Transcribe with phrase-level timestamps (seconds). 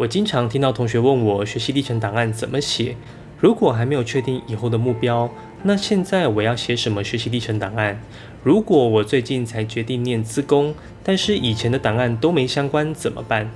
[0.00, 2.96] 我经常听到同学问我学习历程档案怎么写。
[3.38, 5.30] 如果还没有确定以后的目标，
[5.64, 8.00] 那现在我要写什么学习历程档案？
[8.42, 10.74] 如果我最近才决定念资工，
[11.04, 13.50] 但是以前的档案都没相关，怎么办？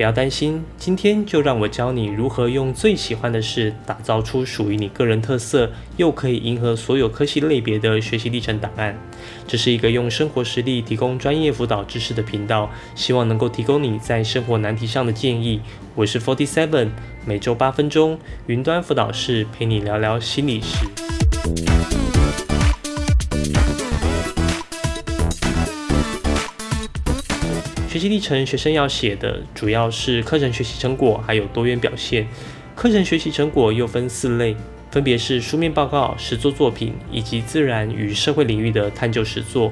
[0.00, 8.98] 不要担心，今天就让我教你如何用最喜欢的事打造出属于你个人特色，又可以迎合所有科系类别的学习历程档案。
[9.46, 15.60] 这是一个用生活实例提供专业辅导知识的频道，希望能够提供你在生活难题上的建议。
[15.94, 16.88] 我是 Forty Seven，
[17.26, 21.19] 每周八分钟，云端辅导室陪你聊聊心理事。
[28.00, 32.26] 习历程，学生要写的主要是课程学习成果，还有多元表现。
[32.74, 34.56] 课程学习成果又分四类，
[34.90, 39.70] 分别是书面报告、实作作品以及自然与社会领域的探究实作。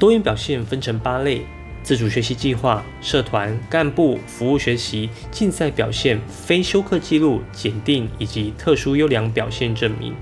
[0.00, 1.42] 多元表现分成八类：
[1.84, 10.12] 自主学习计划、社团、干部、服务学习、竞赛表现、非修课记录、检定以及特殊优良表现证明。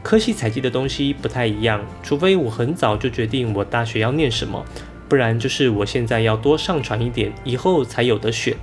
[0.00, 4.64] 科系采集的东西不太一样，除非我很早就决定我大学要念什么。
[5.08, 8.56] 不然就是我现在要多上传一点，以后才有的选。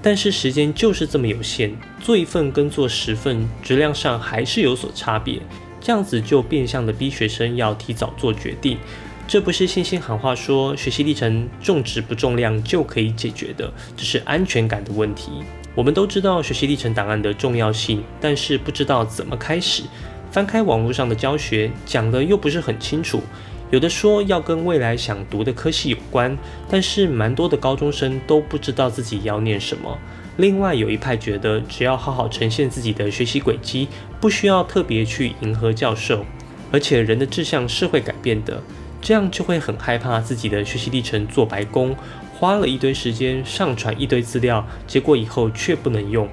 [0.00, 5.40] 但是时间就是这么有限，做一份跟做十份，质量上还是有所差别。
[5.80, 8.78] 这样子就变相的逼学生要提早做决定。
[9.26, 15.30] 这不是信心喊话说学习历程重质不重量就可以解决的，这是安全感的问题。
[15.74, 19.82] 我们都知道学习历程档案的重要性，但是不知道怎么开始。
[20.30, 23.22] 翻开网络上的教学，讲的又不是很清楚。
[23.70, 26.36] 有的说要跟未来想读的科系有关，
[26.68, 29.98] 但是蛮多的高中生都不知道自己要念什么。
[30.38, 33.88] 另外有一派觉得只要好好呈现自己的学习轨迹，
[34.20, 36.24] 不需要特别去迎合教授，
[36.72, 38.62] 而且人的志向是会改变的，
[39.02, 41.94] 这样就会很害怕自己的学习历程做白工，
[42.38, 46.26] 花了一堆时间上传一堆资料，结果以后却不能用。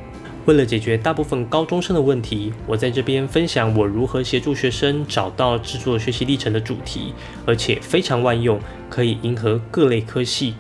[0.46, 7.16] 为了解决大部分高中生的问题，我在这边分享我如何协助学生找到制作学习历程的主题，
[7.48, 10.54] 而且非常万用，可以迎合各类科系。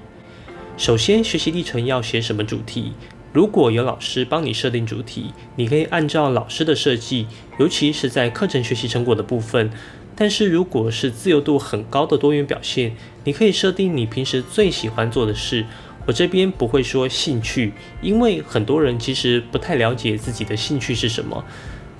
[0.76, 2.94] 首先，学习历程要写什么主题？
[3.32, 7.28] 如果有老师帮你设定主题，你可以按照老师的设计，
[7.60, 9.70] 尤其是在课程学习成果的部分。
[10.18, 12.96] 但是如果是自由度很高的多元表现，
[13.26, 15.66] 你可以设定你平时最喜欢做的事。
[16.06, 21.44] 我这边不会说兴趣，因为很多人其实不太了解自己的兴趣是什么，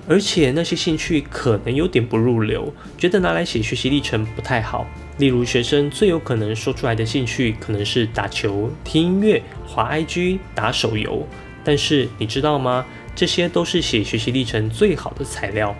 [0.08, 4.86] 而且那些兴趣可能有点不入流，觉得拿来写学习历程不太好。
[5.18, 11.26] 例如，学生最有可能说出来的兴趣可能是打球、听音乐、滑 IG、打手游，
[11.64, 12.84] 但是你知道吗？
[13.14, 15.74] 这些都是写学习历程最好的材料。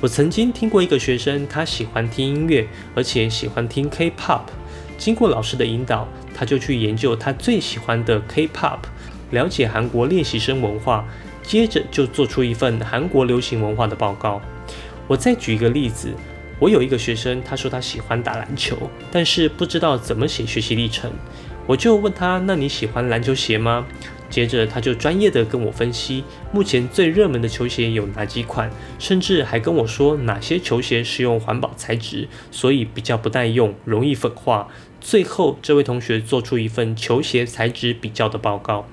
[0.00, 2.64] 我曾经听过一个学生，他喜欢听音乐，
[2.94, 4.42] 而且喜欢听 K-pop。
[4.96, 8.80] 经过老师的引导，他就去研究他最喜欢的 K-pop，
[9.30, 11.06] 了解韩国练习生文化，
[11.42, 14.42] 接着就做出一份韩国流行文化的报告。
[15.08, 16.12] 我再举一个例子，
[16.58, 18.76] 我有一个学生，他说他喜欢打篮球，
[19.10, 21.10] 但是不知道怎么写学习历程，
[21.66, 23.86] 我就问他：那你喜欢篮球鞋吗？
[24.28, 34.66] 接着他就专业的跟我分析，目前最热门的球鞋有哪几款，甚至还跟我说哪些球鞋是用环保材质，所以比较不耐用，容易粉化。
[35.06, 38.88] 最后这位同学做出一份球鞋材质比较的报告。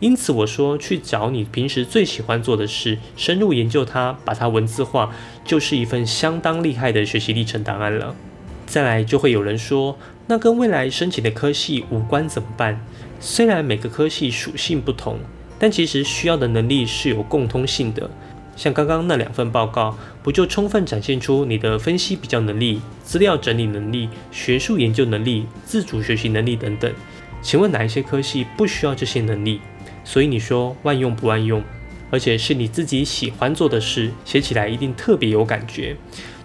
[0.00, 5.10] 因此我说，去找你平时最喜欢做的事，深入研究它，把它文字化，
[5.44, 8.16] 就是一份相当厉害的学习历程档案了。
[8.64, 12.82] 再来就会有人说，那跟未来申请的科系无关怎么办？
[13.20, 15.18] 虽然每个科系属性不同，
[15.58, 18.10] 但其实需要的能力是有共通性的。
[18.58, 26.92] 像刚刚那两份报告，不就充分展现出你的分析比较能力、资料整理能力、学术研究能力、自主学习能力等等？
[27.40, 29.60] 请问哪一些科系不需要这些能力？
[30.02, 31.62] 所以你说万用不万用？
[32.10, 35.96] 而且是你自己喜欢做的事，写起来一定特别有感觉。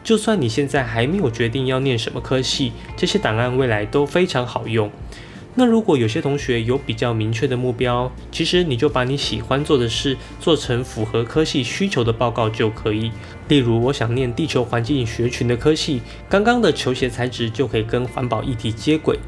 [0.04, 4.92] 就算你现在还没有决定要念什么科系，这些档案未来都非常好用。
[5.56, 13.12] 那如果有些同学有比较明确的目标，其实你就把你喜欢做的事做成符合科系需求的报告就可以。
[13.50, 19.20] 例如，我想念地球环境学群的科系，刚刚的球鞋材质就可以跟环保议题接轨。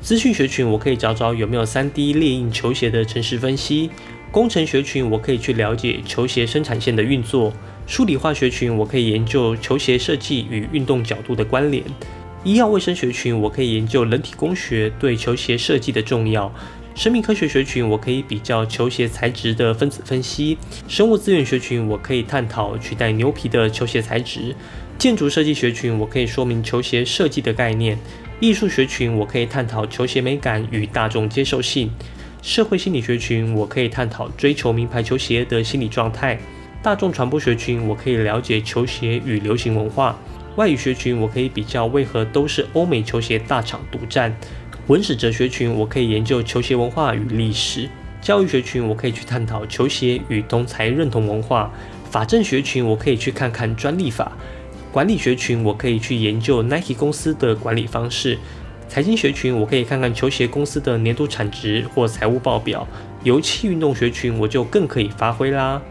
[0.00, 3.90] 资讯学群，我可以找找有没有 3D 列印球鞋的城市分析。
[4.30, 7.52] 工程学群，我可以去了解球鞋生产线的运作。
[7.86, 11.82] 数理化学群，我可以研究球鞋设计与运动角度的关联。
[12.44, 16.52] 医药卫生学群，我可以研究人体工学对球鞋设计的重要；
[16.94, 24.54] 生命科学学群，我可以比较球鞋材质的分子分析；生物资源学群，我可以探讨取代牛皮的球鞋材质；
[24.98, 27.96] 建筑设计学群，我可以说明球鞋设计的概念；
[28.40, 31.88] 艺术学群，我可以探讨球鞋美感与大众接受性；
[32.42, 36.36] 社会心理学群，我可以探讨追求名牌球鞋的心理状态；
[36.82, 40.14] 大众传播学群，我可以了解球鞋与流行文化；
[40.56, 44.30] 外语学群，我可以比较为何都是欧美球鞋大厂独占；
[44.86, 47.88] 文史哲学群，我可以研究球鞋文化与历史；
[48.20, 51.68] 教育学群，我可以去探讨球鞋与同才认同文化；
[52.08, 54.30] 法政学群，我可以去看看专利法。
[54.92, 58.36] 管理学群，我可以去研究 Nike 公司的管理方式；
[58.88, 62.86] 财经学群，我可以看看球鞋公司的年度产值或财务报表；
[63.24, 65.82] 油气运动学群，我就更可以发挥啦。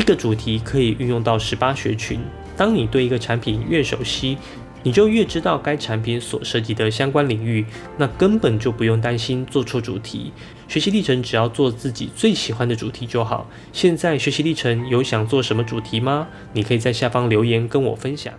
[0.00, 2.20] 一个主题可以运用到十八学群。
[2.56, 4.38] 当你对一个产品越熟悉，
[4.82, 7.66] 你就越知道该产品所涉及的相关领域，
[7.98, 10.32] 那根本就不用担心做错主题。
[10.66, 13.46] 学习历程只要做自己最喜欢的主题就好。
[13.74, 16.26] 现在学习历程有想做什么主题吗？
[16.54, 18.32] 你可以在下方留言跟我分享。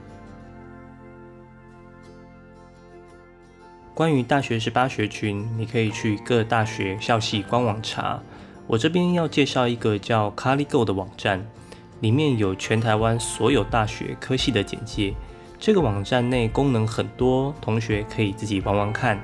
[3.94, 8.20] 关于大学十八学群，你可以去各大学校系官网查。
[8.72, 11.46] 我这边要介绍一个叫 Caligo 的网站，
[12.00, 15.14] 里面有全台湾所有大学科系的简介。
[15.60, 19.20] 这个网站内功能很多，同学可以自己玩玩看。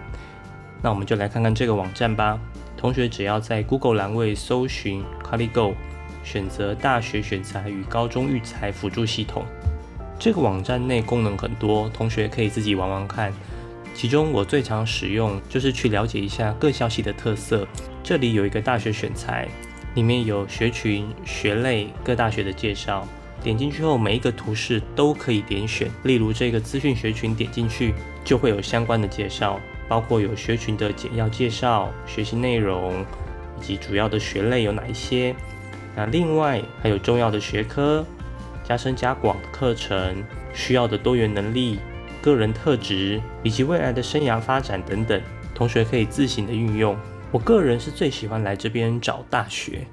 [0.81, 2.38] 那我们就来看看这个网站吧。
[2.75, 5.75] 同学只要在 Google 栏位搜寻 Caligo，
[6.25, 9.45] 选择大学选材与高中育才辅助系统。
[10.19, 13.31] 这个网站内功能很多，同学可以自己玩玩看。
[13.94, 17.65] 其中我最常使用就是去了解一下各校系的特色。
[18.07, 19.50] 这里有一个大学选材，
[19.95, 23.06] 里面有学群、学类、各大学的介绍。
[23.44, 25.92] 点进去后，每一个图示都可以点选。
[26.04, 27.94] 例如这个资讯学群，点进去
[28.24, 29.59] 就会有相关的介绍，
[29.89, 33.06] 包括有学群的简要介绍、学习内容
[33.59, 35.36] 以及主要的学类有哪一些。
[35.94, 38.06] 那另外还有重要的学科、
[38.63, 40.24] 加深加广的课程、
[40.54, 41.77] 需要的多元能力、
[42.21, 45.21] 个人特质以及未来的生涯发展等等，
[45.54, 46.98] 同学可以自行的运用。
[47.31, 49.85] 我个人是最喜欢来这边找大学。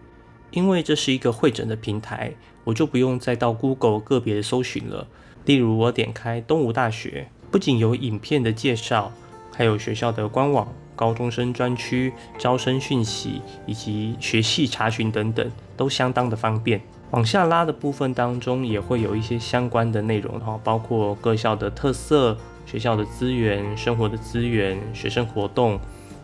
[0.51, 2.33] 因为这是一个会诊的平台，
[2.63, 5.09] 我就不用再到 Google 个别的搜寻了。
[5.47, 9.11] 例如，我点开东吴大学，不仅有影片的介绍，
[9.53, 16.81] 还有学校的官网、高中生专区、招生讯息以及学系查询等等，都相当的方便。
[17.11, 25.81] 往下拉的部分当中，也会有一些相关的内容哈，包括各校的特色、学校的资源、生活的资源、学生活动。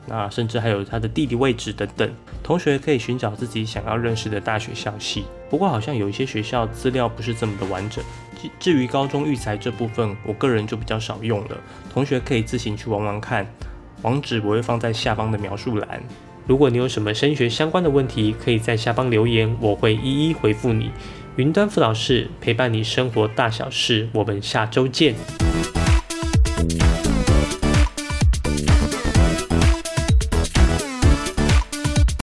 [0.06, 2.10] 那甚至还有它的地理位置等等，
[2.42, 5.24] 同学可以寻找自己想要认识的大学校系。
[5.48, 8.02] 不过好像有一些学校资料不是这么的完整。
[8.58, 11.56] 至于高中育才这部分，我个人就比较少用了，
[11.92, 13.46] 同学可以自行去玩玩看。
[14.02, 16.02] 网址我会放在下方的描述栏。
[16.46, 20.90] 如果你有什么升学相关的问题，可以在下方留言，我会一一回复你。
[21.36, 25.14] 云端辅导室陪伴你生活大小事，我们下周见。